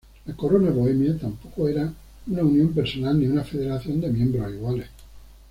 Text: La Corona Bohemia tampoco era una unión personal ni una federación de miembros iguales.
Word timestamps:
La 0.25 0.35
Corona 0.35 0.71
Bohemia 0.71 1.15
tampoco 1.15 1.67
era 1.67 1.93
una 2.25 2.41
unión 2.43 2.73
personal 2.73 3.19
ni 3.19 3.27
una 3.27 3.43
federación 3.43 4.01
de 4.01 4.09
miembros 4.11 4.51
iguales. 4.51 4.87